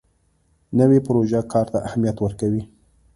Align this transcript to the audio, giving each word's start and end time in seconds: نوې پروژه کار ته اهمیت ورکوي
نوې 0.79 0.99
پروژه 1.07 1.39
کار 1.53 1.67
ته 1.73 1.77
اهمیت 1.87 2.17
ورکوي 2.21 2.63